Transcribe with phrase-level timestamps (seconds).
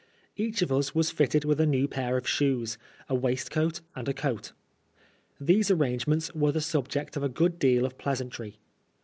[0.35, 4.15] Each of us was fitted with a new pair of shoes, a waistcoat and a
[4.15, 4.51] coat.
[5.39, 8.55] These arrangements were the subject of a good deal of pleasantry.